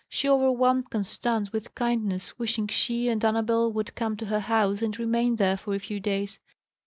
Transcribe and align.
She 0.09 0.27
overwhelmed 0.27 0.89
Constance 0.89 1.53
with 1.53 1.75
kindness, 1.75 2.39
wishing 2.39 2.65
she 2.67 3.07
and 3.07 3.23
Annabel 3.23 3.71
would 3.71 3.93
come 3.93 4.17
to 4.17 4.25
her 4.25 4.39
house 4.39 4.81
and 4.81 4.97
remain 4.97 5.35
there 5.35 5.57
for 5.57 5.75
a 5.75 5.79
few 5.79 5.99
days. 5.99 6.39